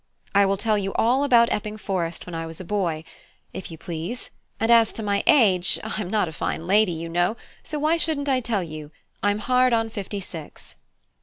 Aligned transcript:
I 0.33 0.47
will 0.47 0.57
tell 0.57 0.79
you 0.79 0.93
all 0.93 1.23
about 1.23 1.51
Epping 1.51 1.77
Forest 1.77 2.25
when 2.25 2.33
I 2.33 2.47
was 2.47 2.59
a 2.59 2.65
boy, 2.65 3.03
if 3.53 3.69
you 3.69 3.77
please; 3.77 4.31
and 4.59 4.71
as 4.71 4.91
to 4.93 5.03
my 5.03 5.21
age, 5.27 5.77
I'm 5.83 6.09
not 6.09 6.27
a 6.27 6.31
fine 6.33 6.65
lady, 6.65 6.91
you 6.93 7.07
know, 7.07 7.37
so 7.61 7.77
why 7.77 7.97
shouldn't 7.97 8.27
I 8.27 8.39
tell 8.39 8.63
you? 8.63 8.89
I'm 9.21 9.37
hard 9.37 9.73
on 9.73 9.91
fifty 9.91 10.19
six." 10.19 10.75